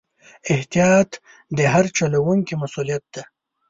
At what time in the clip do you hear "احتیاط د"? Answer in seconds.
0.53-1.59